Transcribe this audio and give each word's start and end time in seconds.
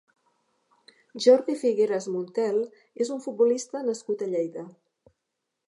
Jordi 1.25 1.55
Figueras 1.63 2.07
Montel 2.15 2.57
és 3.05 3.13
un 3.17 3.21
futbolista 3.27 3.85
nascut 3.91 4.25
a 4.25 4.31
Lleida. 4.35 4.65